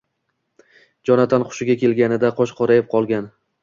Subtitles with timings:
[1.11, 3.35] Jonatan hushiga kelganida qosh qorayib qolgan